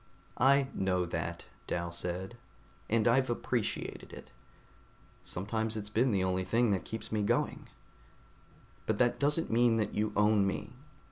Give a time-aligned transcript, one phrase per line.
[0.39, 2.35] "I know that," Dal said,
[2.89, 4.31] "and I've appreciated it.
[5.21, 7.69] Sometimes it's been the only thing that's kept me going.
[8.87, 10.73] But that doesn't mean that you own me.